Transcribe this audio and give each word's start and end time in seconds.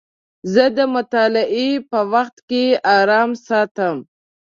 زه 0.53 0.65
د 0.77 0.79
مطالعې 0.95 1.69
په 1.91 1.99
وخت 2.13 2.35
کې 2.49 2.63
ارام 2.97 3.31
ساتم. 3.45 3.95